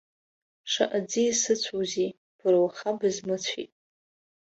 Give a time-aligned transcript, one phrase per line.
[0.71, 3.71] Шаҟа ӡиас ыцәоузеи, бара уаха бызмыцәеит.